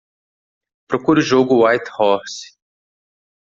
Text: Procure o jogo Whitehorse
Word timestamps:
Procure 0.87 1.19
o 1.19 1.23
jogo 1.23 1.61
Whitehorse 1.63 2.57